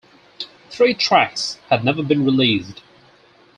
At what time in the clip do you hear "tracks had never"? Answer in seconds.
0.95-2.01